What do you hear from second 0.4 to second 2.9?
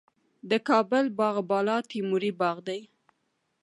د کابل باغ بالا تیموري باغ دی